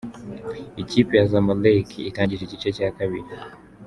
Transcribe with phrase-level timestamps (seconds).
[0.81, 3.29] ':Ikipe ya Zamalek itangije igice cya kabiri.